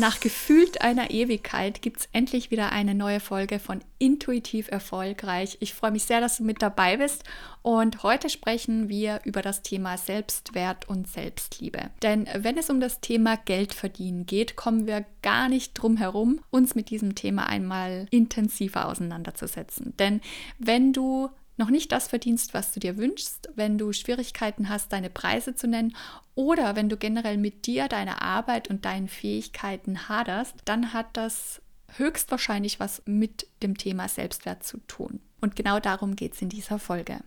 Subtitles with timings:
[0.00, 5.58] Nach gefühlt einer Ewigkeit gibt es endlich wieder eine neue Folge von Intuitiv Erfolgreich.
[5.60, 7.22] Ich freue mich sehr, dass du mit dabei bist
[7.60, 11.90] und heute sprechen wir über das Thema Selbstwert und Selbstliebe.
[12.00, 16.40] Denn wenn es um das Thema Geld verdienen geht, kommen wir gar nicht drum herum,
[16.48, 19.94] uns mit diesem Thema einmal intensiver auseinanderzusetzen.
[19.98, 20.22] Denn
[20.58, 21.28] wenn du
[21.60, 25.68] noch nicht das verdienst, was du dir wünschst, wenn du Schwierigkeiten hast, deine Preise zu
[25.68, 25.94] nennen
[26.34, 31.62] oder wenn du generell mit dir, deiner Arbeit und deinen Fähigkeiten haderst, dann hat das
[31.96, 35.20] höchstwahrscheinlich was mit dem Thema Selbstwert zu tun.
[35.40, 37.20] Und genau darum geht es in dieser Folge.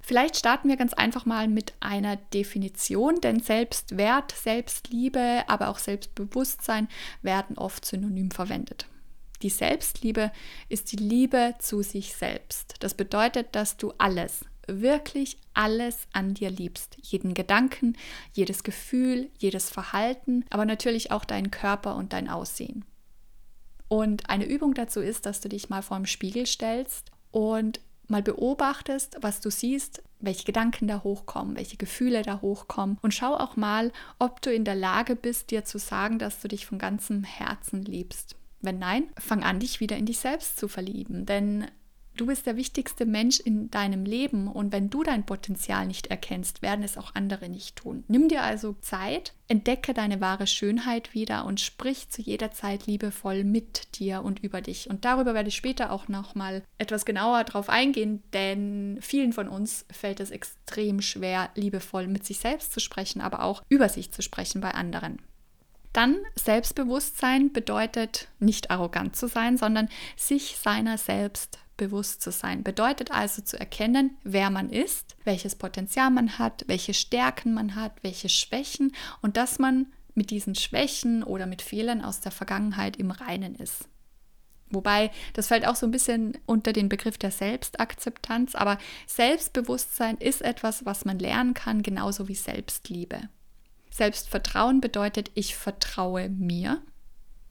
[0.00, 6.88] Vielleicht starten wir ganz einfach mal mit einer Definition, denn Selbstwert, Selbstliebe, aber auch Selbstbewusstsein
[7.22, 8.86] werden oft synonym verwendet.
[9.42, 10.30] Die Selbstliebe
[10.68, 12.76] ist die Liebe zu sich selbst.
[12.80, 16.96] Das bedeutet, dass du alles, wirklich alles an dir liebst.
[17.02, 17.96] Jeden Gedanken,
[18.32, 22.84] jedes Gefühl, jedes Verhalten, aber natürlich auch deinen Körper und dein Aussehen.
[23.88, 28.22] Und eine Übung dazu ist, dass du dich mal vor dem Spiegel stellst und mal
[28.22, 33.56] beobachtest, was du siehst, welche Gedanken da hochkommen, welche Gefühle da hochkommen und schau auch
[33.56, 37.24] mal, ob du in der Lage bist, dir zu sagen, dass du dich von ganzem
[37.24, 38.36] Herzen liebst.
[38.62, 41.66] Wenn nein, fang an, dich wieder in dich selbst zu verlieben, denn
[42.16, 46.62] du bist der wichtigste Mensch in deinem Leben und wenn du dein Potenzial nicht erkennst,
[46.62, 48.04] werden es auch andere nicht tun.
[48.08, 53.44] Nimm dir also Zeit, entdecke deine wahre Schönheit wieder und sprich zu jeder Zeit liebevoll
[53.44, 54.88] mit dir und über dich.
[54.88, 59.48] Und darüber werde ich später auch noch mal etwas genauer drauf eingehen, denn vielen von
[59.48, 64.12] uns fällt es extrem schwer, liebevoll mit sich selbst zu sprechen, aber auch über sich
[64.12, 65.18] zu sprechen bei anderen.
[65.92, 72.62] Dann Selbstbewusstsein bedeutet nicht arrogant zu sein, sondern sich seiner selbst bewusst zu sein.
[72.62, 77.92] Bedeutet also zu erkennen, wer man ist, welches Potenzial man hat, welche Stärken man hat,
[78.02, 83.10] welche Schwächen und dass man mit diesen Schwächen oder mit Fehlern aus der Vergangenheit im
[83.10, 83.88] Reinen ist.
[84.70, 90.40] Wobei, das fällt auch so ein bisschen unter den Begriff der Selbstakzeptanz, aber Selbstbewusstsein ist
[90.40, 93.28] etwas, was man lernen kann, genauso wie Selbstliebe.
[93.92, 96.82] Selbstvertrauen bedeutet, ich vertraue mir.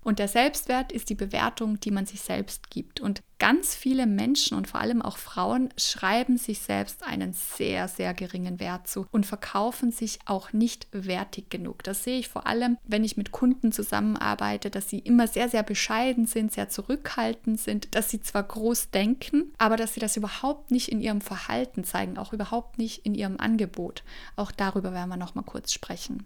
[0.04, 3.00] Und der Selbstwert ist die Bewertung, die man sich selbst gibt.
[3.00, 8.14] Und ganz viele Menschen und vor allem auch Frauen schreiben sich selbst einen sehr, sehr
[8.14, 11.84] geringen Wert zu und verkaufen sich auch nicht wertig genug.
[11.84, 15.64] Das sehe ich vor allem, wenn ich mit Kunden zusammenarbeite, dass sie immer sehr, sehr
[15.64, 20.72] bescheiden sind, sehr zurückhaltend sind, dass sie zwar groß denken, aber dass sie das überhaupt
[20.72, 24.04] nicht in ihrem Verhalten zeigen, auch überhaupt nicht in ihrem Angebot.
[24.36, 26.26] Auch darüber werden wir noch mal kurz sprechen.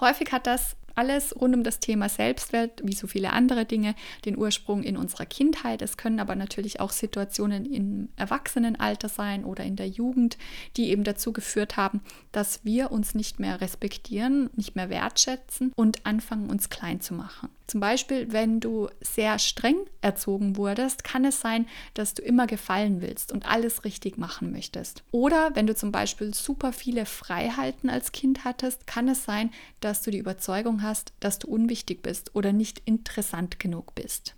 [0.00, 4.36] Häufig hat das alles rund um das Thema Selbstwert, wie so viele andere Dinge, den
[4.36, 5.82] Ursprung in unserer Kindheit.
[5.82, 10.38] Es können aber natürlich auch Situationen im Erwachsenenalter sein oder in der Jugend,
[10.76, 12.00] die eben dazu geführt haben,
[12.32, 17.48] dass wir uns nicht mehr respektieren, nicht mehr wertschätzen und anfangen, uns klein zu machen.
[17.70, 23.00] Zum Beispiel, wenn du sehr streng erzogen wurdest, kann es sein, dass du immer gefallen
[23.00, 25.04] willst und alles richtig machen möchtest.
[25.12, 30.02] Oder wenn du zum Beispiel super viele Freiheiten als Kind hattest, kann es sein, dass
[30.02, 34.34] du die Überzeugung hast, dass du unwichtig bist oder nicht interessant genug bist.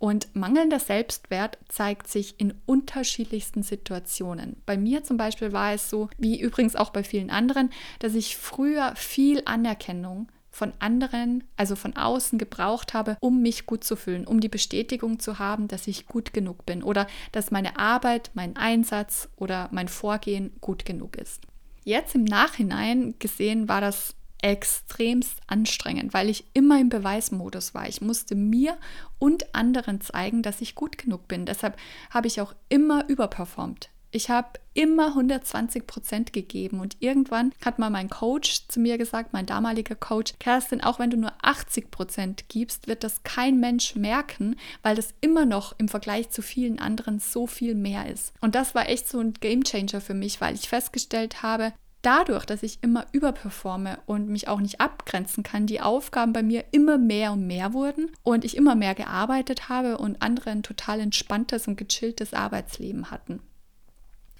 [0.00, 4.56] Und mangelnder Selbstwert zeigt sich in unterschiedlichsten Situationen.
[4.66, 7.70] Bei mir zum Beispiel war es so, wie übrigens auch bei vielen anderen,
[8.00, 13.82] dass ich früher viel Anerkennung von anderen, also von außen gebraucht habe, um mich gut
[13.82, 17.78] zu fühlen, um die Bestätigung zu haben, dass ich gut genug bin oder dass meine
[17.78, 21.40] Arbeit, mein Einsatz oder mein Vorgehen gut genug ist.
[21.84, 27.88] Jetzt im Nachhinein gesehen war das extremst anstrengend, weil ich immer im Beweismodus war.
[27.88, 28.76] Ich musste mir
[29.18, 31.46] und anderen zeigen, dass ich gut genug bin.
[31.46, 31.76] Deshalb
[32.10, 33.88] habe ich auch immer überperformt.
[34.14, 39.32] Ich habe immer 120 Prozent gegeben und irgendwann hat mal mein Coach zu mir gesagt,
[39.32, 43.96] mein damaliger Coach, Kerstin, auch wenn du nur 80 Prozent gibst, wird das kein Mensch
[43.96, 48.34] merken, weil das immer noch im Vergleich zu vielen anderen so viel mehr ist.
[48.42, 51.72] Und das war echt so ein Gamechanger für mich, weil ich festgestellt habe,
[52.02, 56.64] dadurch, dass ich immer überperforme und mich auch nicht abgrenzen kann, die Aufgaben bei mir
[56.72, 61.00] immer mehr und mehr wurden und ich immer mehr gearbeitet habe und andere ein total
[61.00, 63.40] entspanntes und gechilltes Arbeitsleben hatten.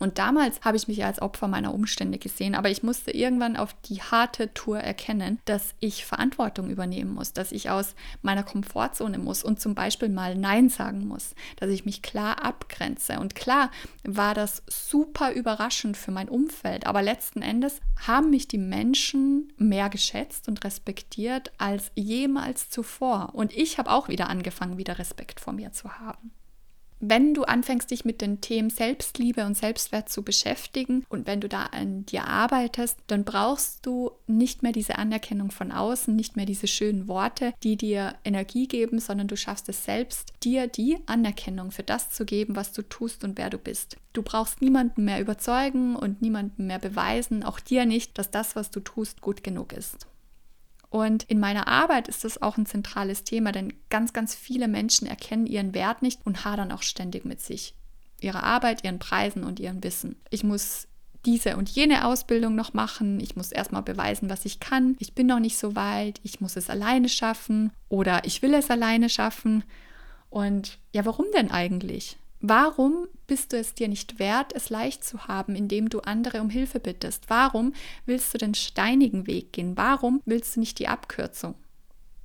[0.03, 3.73] Und damals habe ich mich als Opfer meiner Umstände gesehen, aber ich musste irgendwann auf
[3.85, 9.45] die harte Tour erkennen, dass ich Verantwortung übernehmen muss, dass ich aus meiner Komfortzone muss
[9.45, 13.21] und zum Beispiel mal Nein sagen muss, dass ich mich klar abgrenze.
[13.21, 13.71] Und klar
[14.03, 19.89] war das super überraschend für mein Umfeld, aber letzten Endes haben mich die Menschen mehr
[19.89, 23.31] geschätzt und respektiert als jemals zuvor.
[23.35, 26.33] Und ich habe auch wieder angefangen, wieder Respekt vor mir zu haben.
[27.05, 31.49] Wenn du anfängst, dich mit den Themen Selbstliebe und Selbstwert zu beschäftigen und wenn du
[31.49, 36.47] da an dir arbeitest, dann brauchst du nicht mehr diese Anerkennung von außen, nicht mehr
[36.47, 41.73] diese schönen Worte, die dir Energie geben, sondern du schaffst es selbst, dir die Anerkennung
[41.73, 43.97] für das zu geben, was du tust und wer du bist.
[44.13, 48.71] Du brauchst niemanden mehr überzeugen und niemanden mehr beweisen, auch dir nicht, dass das, was
[48.71, 50.07] du tust, gut genug ist.
[50.93, 55.07] Und in meiner Arbeit ist das auch ein zentrales Thema, denn ganz, ganz viele Menschen
[55.07, 57.75] erkennen ihren Wert nicht und hadern auch ständig mit sich,
[58.21, 60.17] ihrer Arbeit, ihren Preisen und ihrem Wissen.
[60.29, 60.89] Ich muss
[61.25, 63.21] diese und jene Ausbildung noch machen.
[63.21, 64.95] Ich muss erstmal beweisen, was ich kann.
[64.99, 66.21] Ich bin noch nicht so weit.
[66.25, 69.65] Ich muss es alleine schaffen oder ich will es alleine schaffen.
[70.29, 72.19] Und ja, warum denn eigentlich?
[72.41, 76.51] Warum bist du es dir nicht wert, es leicht zu haben, indem du andere um
[76.51, 77.31] Hilfe bittest?
[77.31, 77.73] Warum
[78.05, 79.75] willst du den steinigen Weg gehen?
[79.75, 81.55] Warum willst du nicht die Abkürzung?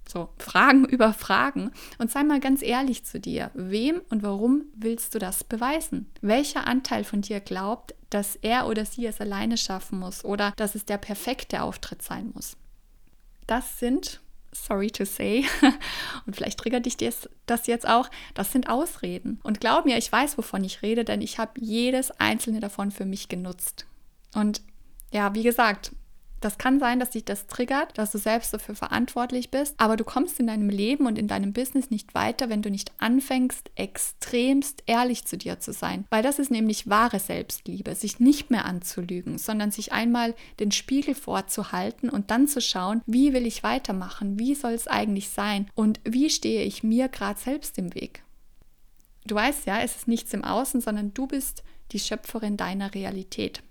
[0.06, 1.72] So, Fragen über Fragen.
[1.98, 3.52] Und sei mal ganz ehrlich zu dir.
[3.54, 6.12] Wem und warum willst du das beweisen?
[6.20, 10.76] Welcher Anteil von dir glaubt, dass er oder sie es alleine schaffen muss oder dass
[10.76, 12.58] es der perfekte Auftritt sein muss?
[13.46, 14.20] Das sind
[14.66, 15.46] sorry to say,
[16.26, 19.40] und vielleicht triggert dich das jetzt auch, das sind Ausreden.
[19.44, 23.06] Und glaub mir, ich weiß, wovon ich rede, denn ich habe jedes einzelne davon für
[23.06, 23.86] mich genutzt.
[24.34, 24.62] Und
[25.12, 25.92] ja, wie gesagt,
[26.40, 30.04] das kann sein, dass dich das triggert, dass du selbst dafür verantwortlich bist, aber du
[30.04, 34.84] kommst in deinem Leben und in deinem Business nicht weiter, wenn du nicht anfängst, extremst
[34.86, 36.06] ehrlich zu dir zu sein.
[36.10, 41.16] Weil das ist nämlich wahre Selbstliebe, sich nicht mehr anzulügen, sondern sich einmal den Spiegel
[41.16, 46.00] vorzuhalten und dann zu schauen, wie will ich weitermachen, wie soll es eigentlich sein und
[46.04, 48.24] wie stehe ich mir gerade selbst im Weg.
[49.26, 53.62] Du weißt ja, es ist nichts im Außen, sondern du bist die Schöpferin deiner Realität.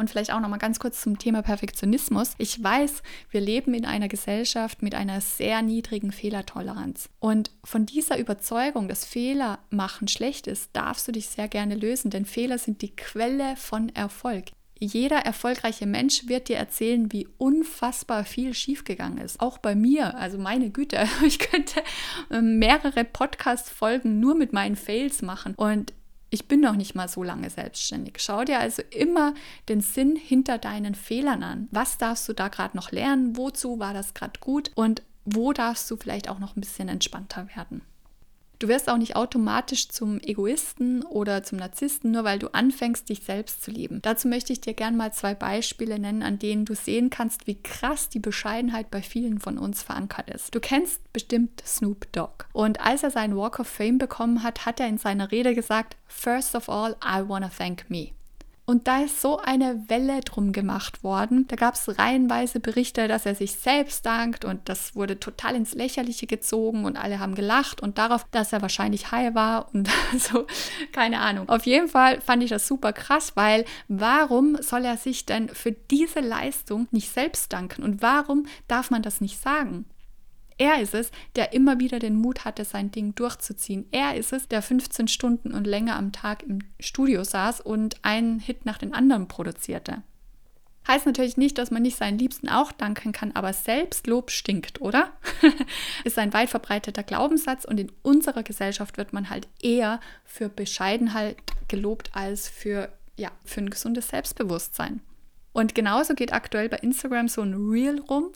[0.00, 2.32] Und vielleicht auch noch mal ganz kurz zum Thema Perfektionismus.
[2.38, 7.10] Ich weiß, wir leben in einer Gesellschaft mit einer sehr niedrigen Fehlertoleranz.
[7.18, 12.10] Und von dieser Überzeugung, dass Fehler machen schlecht ist, darfst du dich sehr gerne lösen,
[12.10, 14.46] denn Fehler sind die Quelle von Erfolg.
[14.78, 19.38] Jeder erfolgreiche Mensch wird dir erzählen, wie unfassbar viel schiefgegangen ist.
[19.38, 21.82] Auch bei mir, also meine Güte, ich könnte
[22.30, 25.52] ähm, mehrere Podcast-Folgen nur mit meinen Fails machen.
[25.56, 25.92] Und
[26.30, 28.14] ich bin noch nicht mal so lange selbstständig.
[28.18, 29.34] Schau dir also immer
[29.68, 31.68] den Sinn hinter deinen Fehlern an.
[31.72, 33.36] Was darfst du da gerade noch lernen?
[33.36, 34.70] Wozu war das gerade gut?
[34.76, 37.82] Und wo darfst du vielleicht auch noch ein bisschen entspannter werden?
[38.60, 43.22] Du wirst auch nicht automatisch zum Egoisten oder zum Narzissten, nur weil du anfängst, dich
[43.24, 44.02] selbst zu lieben.
[44.02, 47.54] Dazu möchte ich dir gerne mal zwei Beispiele nennen, an denen du sehen kannst, wie
[47.54, 50.54] krass die Bescheidenheit bei vielen von uns verankert ist.
[50.54, 52.44] Du kennst bestimmt Snoop Dogg.
[52.52, 55.96] Und als er seinen Walk of Fame bekommen hat, hat er in seiner Rede gesagt,
[56.06, 58.10] First of all, I wanna thank me.
[58.70, 61.44] Und da ist so eine Welle drum gemacht worden.
[61.48, 65.74] Da gab es reihenweise Berichte, dass er sich selbst dankt und das wurde total ins
[65.74, 70.46] Lächerliche gezogen und alle haben gelacht und darauf, dass er wahrscheinlich high war und so,
[70.92, 71.48] keine Ahnung.
[71.48, 75.72] Auf jeden Fall fand ich das super krass, weil warum soll er sich denn für
[75.72, 79.84] diese Leistung nicht selbst danken und warum darf man das nicht sagen?
[80.60, 83.86] Er ist es, der immer wieder den Mut hatte, sein Ding durchzuziehen.
[83.92, 88.40] Er ist es, der 15 Stunden und länger am Tag im Studio saß und einen
[88.40, 90.02] Hit nach dem anderen produzierte.
[90.86, 95.10] Heißt natürlich nicht, dass man nicht seinen Liebsten auch danken kann, aber Selbstlob stinkt, oder?
[96.04, 101.36] ist ein weit verbreiteter Glaubenssatz und in unserer Gesellschaft wird man halt eher für Bescheidenheit
[101.68, 105.00] gelobt als für, ja, für ein gesundes Selbstbewusstsein.
[105.54, 108.32] Und genauso geht aktuell bei Instagram so ein Reel rum,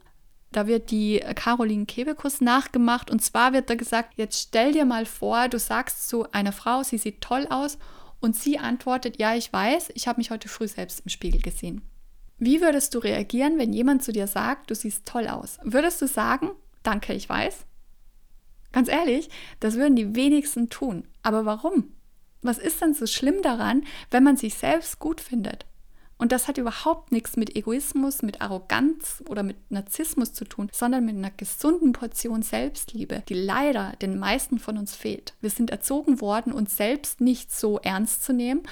[0.57, 5.05] da wird die Caroline Kebekus nachgemacht und zwar wird da gesagt, jetzt stell dir mal
[5.05, 7.77] vor, du sagst zu einer Frau, sie sieht toll aus
[8.21, 11.83] und sie antwortet, ja, ich weiß, ich habe mich heute früh selbst im Spiegel gesehen.
[12.39, 15.59] Wie würdest du reagieren, wenn jemand zu dir sagt, du siehst toll aus?
[15.65, 16.51] Würdest du sagen,
[16.85, 17.67] danke, ich weiß?
[18.71, 19.31] Ganz ehrlich,
[19.61, 21.09] das würden die wenigsten tun.
[21.23, 21.93] Aber warum?
[22.43, 25.67] Was ist denn so schlimm daran, wenn man sich selbst gut findet?
[26.16, 31.04] Und das hat überhaupt nichts mit Egoismus, mit Arroganz oder mit Narzissmus zu tun, sondern
[31.04, 35.35] mit einer gesunden Portion Selbstliebe, die leider den meisten von uns fehlt.
[35.40, 38.62] Wir sind erzogen worden, uns selbst nicht so ernst zu nehmen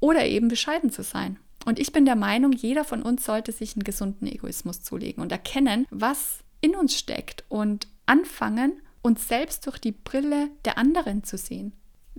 [0.00, 1.38] oder eben bescheiden zu sein.
[1.64, 5.32] Und ich bin der Meinung, jeder von uns sollte sich einen gesunden Egoismus zulegen und
[5.32, 11.36] erkennen, was in uns steckt und anfangen, uns selbst durch die Brille der anderen zu
[11.36, 11.72] sehen.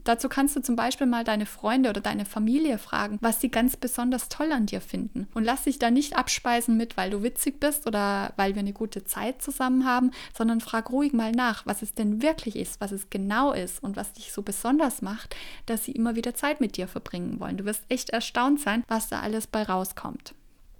[0.03, 3.77] Dazu kannst du zum Beispiel mal deine Freunde oder deine Familie fragen, was sie ganz
[3.77, 5.27] besonders toll an dir finden.
[5.33, 8.73] Und lass dich da nicht abspeisen mit, weil du witzig bist oder weil wir eine
[8.73, 12.91] gute Zeit zusammen haben, sondern frag ruhig mal nach, was es denn wirklich ist, was
[12.91, 16.77] es genau ist und was dich so besonders macht, dass sie immer wieder Zeit mit
[16.77, 17.57] dir verbringen wollen.
[17.57, 20.33] Du wirst echt erstaunt sein, was da alles bei rauskommt.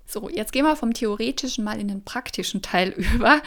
[0.09, 3.43] So, jetzt gehen wir vom theoretischen mal in den praktischen Teil über.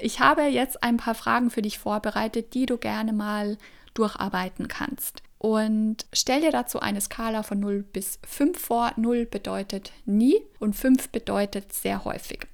[0.00, 3.58] Ich habe jetzt ein paar Fragen für dich vorbereitet, die du gerne mal
[3.92, 5.22] durcharbeiten kannst.
[5.36, 8.92] Und stell dir dazu eine Skala von 0 bis 5 vor.
[8.96, 12.46] 0 bedeutet nie und 5 bedeutet sehr häufig.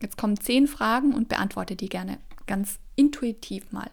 [0.00, 3.90] Jetzt kommen 10 Fragen und beantworte die gerne ganz intuitiv mal.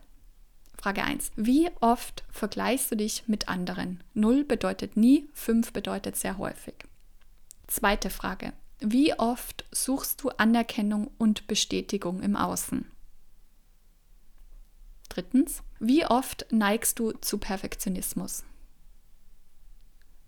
[0.77, 1.31] Frage 1.
[1.35, 4.03] Wie oft vergleichst du dich mit anderen?
[4.13, 6.75] 0 bedeutet nie, 5 bedeutet sehr häufig.
[7.65, 8.53] Zweite Frage.
[8.83, 12.91] Wie oft suchst du Anerkennung und Bestätigung im Außen?
[15.07, 18.43] Drittens, wie oft neigst du zu Perfektionismus?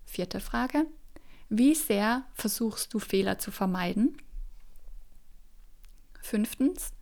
[0.06, 0.86] Vierte Frage,
[1.48, 4.22] wie sehr versuchst du Fehler zu vermeiden?
[6.22, 6.92] Fünftens,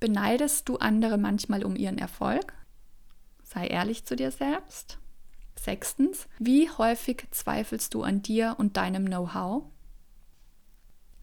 [0.00, 2.54] beneidest du andere manchmal um ihren Erfolg?
[3.42, 4.96] Sei ehrlich zu dir selbst.
[5.54, 9.64] Sechstens, wie häufig zweifelst du an dir und deinem Know-how?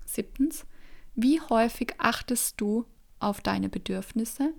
[0.06, 0.66] Siebtens,
[1.16, 2.86] wie häufig achtest du
[3.20, 4.54] auf deine Bedürfnisse?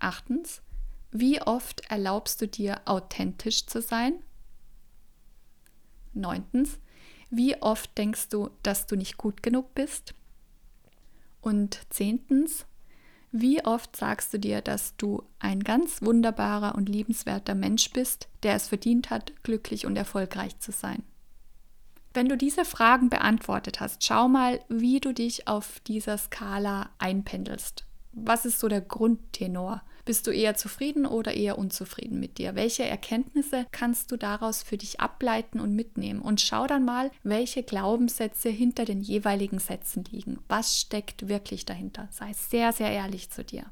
[0.00, 0.62] Achtens,
[1.10, 4.14] wie oft erlaubst du dir authentisch zu sein?
[6.12, 6.78] Neuntens,
[7.30, 10.14] wie oft denkst du, dass du nicht gut genug bist?
[11.40, 12.66] Und zehntens,
[13.30, 18.54] wie oft sagst du dir, dass du ein ganz wunderbarer und liebenswerter Mensch bist, der
[18.54, 21.02] es verdient hat, glücklich und erfolgreich zu sein?
[22.14, 27.84] Wenn du diese Fragen beantwortet hast, schau mal, wie du dich auf dieser Skala einpendelst.
[28.12, 29.82] Was ist so der Grundtenor?
[30.04, 32.54] Bist du eher zufrieden oder eher unzufrieden mit dir?
[32.54, 36.20] Welche Erkenntnisse kannst du daraus für dich ableiten und mitnehmen?
[36.20, 40.38] Und schau dann mal, welche Glaubenssätze hinter den jeweiligen Sätzen liegen.
[40.46, 42.06] Was steckt wirklich dahinter?
[42.12, 43.64] Sei sehr, sehr ehrlich zu dir.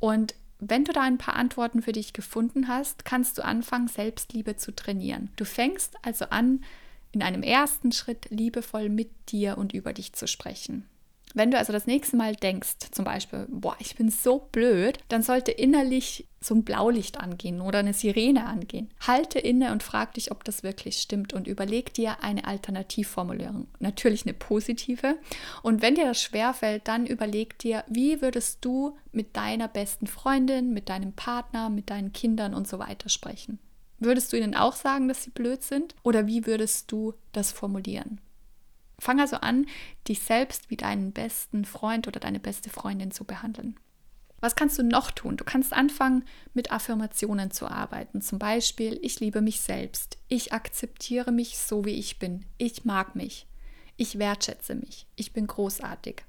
[0.00, 0.34] Und
[0.64, 4.72] wenn du da ein paar Antworten für dich gefunden hast, kannst du anfangen, Selbstliebe zu
[4.72, 5.30] trainieren.
[5.34, 6.62] Du fängst also an,
[7.10, 10.88] in einem ersten Schritt liebevoll mit dir und über dich zu sprechen.
[11.34, 15.22] Wenn du also das nächste Mal denkst, zum Beispiel, boah, ich bin so blöd, dann
[15.22, 18.90] sollte innerlich so ein Blaulicht angehen oder eine Sirene angehen.
[19.00, 23.66] Halte inne und frag dich, ob das wirklich stimmt und überleg dir eine Alternativformulierung.
[23.78, 25.16] Natürlich eine positive.
[25.62, 30.72] Und wenn dir das schwerfällt, dann überleg dir, wie würdest du mit deiner besten Freundin,
[30.72, 33.58] mit deinem Partner, mit deinen Kindern und so weiter sprechen?
[33.98, 35.94] Würdest du ihnen auch sagen, dass sie blöd sind?
[36.02, 38.20] Oder wie würdest du das formulieren?
[38.98, 39.66] Fang also an,
[40.08, 43.76] dich selbst wie deinen besten Freund oder deine beste Freundin zu behandeln.
[44.42, 45.36] Was kannst du noch tun?
[45.36, 48.20] Du kannst anfangen, mit Affirmationen zu arbeiten.
[48.20, 50.18] Zum Beispiel, ich liebe mich selbst.
[50.26, 52.44] Ich akzeptiere mich so, wie ich bin.
[52.58, 53.46] Ich mag mich.
[53.96, 55.06] Ich wertschätze mich.
[55.14, 56.24] Ich bin großartig.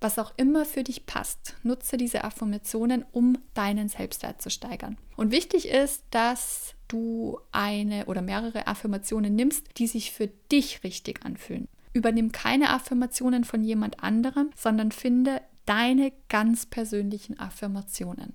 [0.00, 4.96] Was auch immer für dich passt, nutze diese Affirmationen, um deinen Selbstwert zu steigern.
[5.16, 11.26] Und wichtig ist, dass du eine oder mehrere Affirmationen nimmst, die sich für dich richtig
[11.26, 11.66] anfühlen.
[11.92, 18.34] Übernimm keine Affirmationen von jemand anderem, sondern finde deine ganz persönlichen Affirmationen.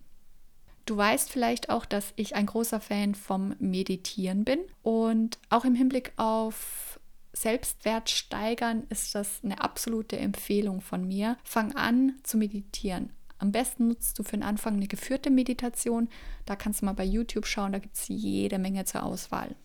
[0.85, 5.75] Du weißt vielleicht auch, dass ich ein großer Fan vom Meditieren bin und auch im
[5.75, 6.97] Hinblick auf
[7.33, 11.37] Selbstwert steigern ist das eine absolute Empfehlung von mir.
[11.43, 13.09] Fang an zu meditieren.
[13.37, 16.07] Am besten nutzt du für den Anfang eine geführte Meditation.
[16.45, 19.57] Da kannst du mal bei YouTube schauen, da gibt es jede Menge zur Auswahl.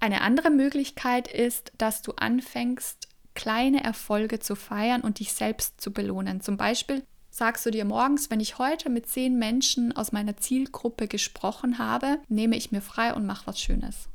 [0.00, 5.92] Eine andere Möglichkeit ist, dass du anfängst, kleine Erfolge zu feiern und dich selbst zu
[5.92, 6.40] belohnen.
[6.40, 11.08] Zum Beispiel sagst du dir morgens, wenn ich heute mit zehn Menschen aus meiner Zielgruppe
[11.08, 14.08] gesprochen habe, nehme ich mir frei und mache was Schönes.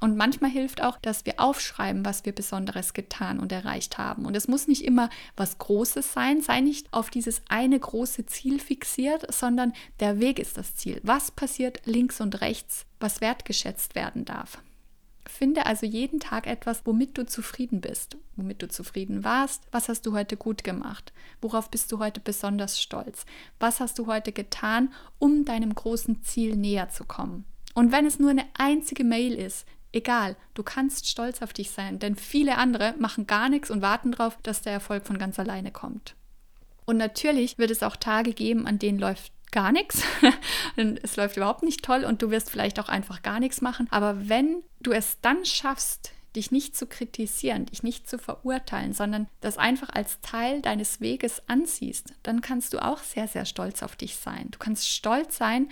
[0.00, 4.24] Und manchmal hilft auch, dass wir aufschreiben, was wir Besonderes getan und erreicht haben.
[4.24, 6.40] Und es muss nicht immer was Großes sein.
[6.40, 11.00] Sei nicht auf dieses eine große Ziel fixiert, sondern der Weg ist das Ziel.
[11.04, 14.58] Was passiert links und rechts, was wertgeschätzt werden darf?
[15.26, 19.62] Finde also jeden Tag etwas, womit du zufrieden bist, womit du zufrieden warst.
[19.70, 21.12] Was hast du heute gut gemacht?
[21.40, 23.26] Worauf bist du heute besonders stolz?
[23.58, 27.44] Was hast du heute getan, um deinem großen Ziel näher zu kommen?
[27.74, 31.98] Und wenn es nur eine einzige Mail ist, egal, du kannst stolz auf dich sein,
[31.98, 35.70] denn viele andere machen gar nichts und warten darauf, dass der Erfolg von ganz alleine
[35.70, 36.14] kommt.
[36.86, 40.02] Und natürlich wird es auch Tage geben, an denen läuft gar nichts.
[41.02, 43.88] es läuft überhaupt nicht toll und du wirst vielleicht auch einfach gar nichts machen.
[43.90, 49.26] Aber wenn du es dann schaffst, dich nicht zu kritisieren, dich nicht zu verurteilen, sondern
[49.40, 53.96] das einfach als Teil deines Weges ansiehst, dann kannst du auch sehr, sehr stolz auf
[53.96, 54.48] dich sein.
[54.50, 55.68] Du kannst stolz sein,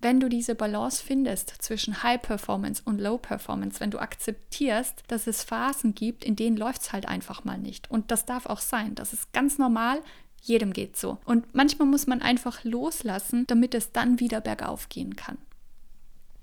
[0.00, 5.26] wenn du diese Balance findest zwischen High Performance und Low Performance, wenn du akzeptierst, dass
[5.26, 7.90] es Phasen gibt, in denen läuft es halt einfach mal nicht.
[7.90, 8.94] Und das darf auch sein.
[8.94, 10.00] Das ist ganz normal.
[10.42, 11.18] Jedem geht so.
[11.24, 15.38] Und manchmal muss man einfach loslassen, damit es dann wieder bergauf gehen kann.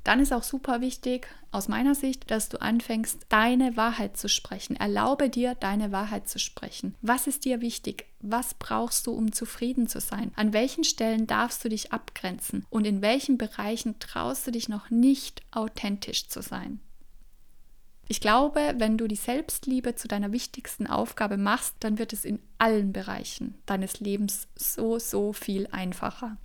[0.06, 4.76] Dann ist auch super wichtig, aus meiner Sicht, dass du anfängst, deine Wahrheit zu sprechen.
[4.76, 6.94] Erlaube dir, deine Wahrheit zu sprechen.
[7.02, 8.06] Was ist dir wichtig?
[8.20, 10.32] Was brauchst du, um zufrieden zu sein?
[10.36, 12.68] An welchen Stellen darfst du dich abgrenzen?
[12.70, 16.82] Und in welchen Bereichen traust du dich noch nicht authentisch zu sein?
[18.08, 22.40] Ich glaube, wenn du die Selbstliebe zu deiner wichtigsten Aufgabe machst, dann wird es in
[22.58, 26.38] allen Bereichen deines Lebens so, so viel einfacher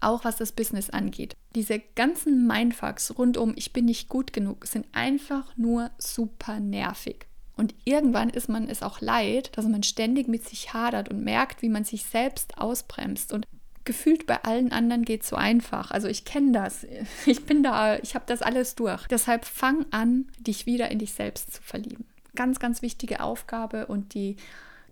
[0.00, 1.36] auch was das Business angeht.
[1.54, 7.26] Diese ganzen Mindfucks rund um ich bin nicht gut genug sind einfach nur super nervig.
[7.56, 11.62] Und irgendwann ist man es auch leid, dass man ständig mit sich hadert und merkt,
[11.62, 13.32] wie man sich selbst ausbremst.
[13.32, 13.46] Und
[13.86, 15.90] gefühlt bei allen anderen geht so einfach.
[15.90, 16.86] Also ich kenne das.
[17.26, 19.06] Ich bin da, ich habe das alles durch.
[19.06, 22.04] Deshalb fang an, dich wieder in dich selbst zu verlieben.
[22.34, 24.36] Ganz, ganz wichtige Aufgabe und die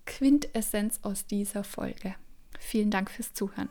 [0.05, 2.15] Quintessenz aus dieser Folge.
[2.59, 3.69] Vielen Dank fürs Zuhören.